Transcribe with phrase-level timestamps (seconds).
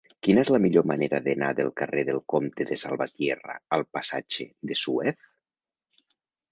[0.25, 4.83] Quina és la millor manera d'anar del carrer del Comte de Salvatierra al passatge de
[4.87, 5.27] Suez?